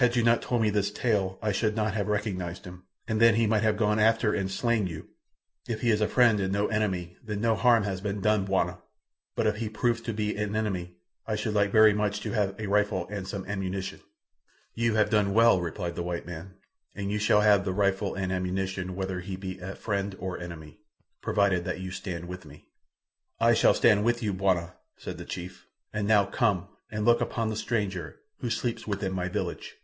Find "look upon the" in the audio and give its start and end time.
27.04-27.56